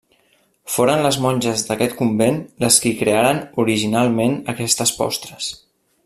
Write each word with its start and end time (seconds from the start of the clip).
Foren 0.75 1.01
les 1.07 1.17
monges 1.25 1.65
d'aquest 1.67 1.93
convent 1.99 2.39
les 2.65 2.79
qui 2.85 2.93
crearen 3.01 3.43
originalment 3.67 4.35
aquestes 4.55 4.99
postres. 5.03 5.53